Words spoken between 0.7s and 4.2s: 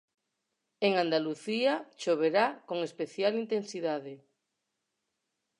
En Andalucía choverá con especial intensidade.